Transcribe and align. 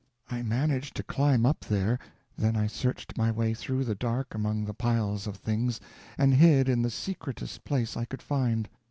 I 0.31 0.41
managed 0.41 0.95
to 0.95 1.03
climb 1.03 1.45
up 1.45 1.59
there, 1.59 1.99
then 2.35 2.55
I 2.55 2.65
searched 2.65 3.19
my 3.19 3.29
way 3.29 3.53
through 3.53 3.83
the 3.83 3.93
dark 3.93 4.33
among 4.33 4.65
the 4.65 4.73
piles 4.73 5.27
of 5.27 5.35
things, 5.37 5.79
and 6.17 6.33
hid 6.33 6.67
in 6.67 6.81
the 6.81 6.89
secretest 6.89 7.63
place 7.65 7.95
I 7.95 8.05
could 8.05 8.23
find. 8.23 8.67